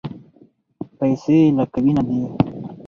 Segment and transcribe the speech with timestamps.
[0.97, 2.19] پیسې لکه وینه دي.